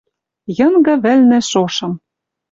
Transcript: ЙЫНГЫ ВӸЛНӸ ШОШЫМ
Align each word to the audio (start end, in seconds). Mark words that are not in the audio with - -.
ЙЫНГЫ 0.59 0.95
ВӸЛНӸ 1.03 1.39
ШОШЫМ 1.49 1.93